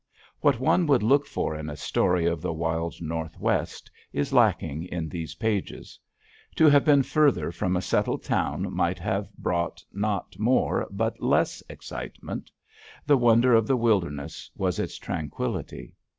What 0.39 0.59
one 0.59 0.87
would 0.87 1.03
look 1.03 1.27
for 1.27 1.55
in 1.55 1.69
a 1.69 1.77
story 1.77 2.25
of 2.25 2.41
the 2.41 2.51
wild 2.53 2.99
Northwest 3.03 3.91
is 4.11 4.33
lacking 4.33 4.85
in 4.85 5.07
these 5.09 5.35
pages. 5.35 5.99
To 6.55 6.65
have 6.67 6.83
been 6.83 7.03
further 7.03 7.51
from 7.51 7.75
a 7.75 7.83
settled 7.83 8.23
town 8.23 8.73
might 8.75 8.97
have 8.97 9.31
brought 9.37 9.83
not 9.93 10.39
more 10.39 10.87
but 10.89 11.21
less 11.21 11.61
excitement. 11.69 12.49
The 13.05 13.15
wonder 13.17 13.53
of 13.53 13.67
the 13.67 13.77
wilderness 13.77 14.49
was 14.55 14.79
its 14.79 14.97
tranquillity. 14.97 15.93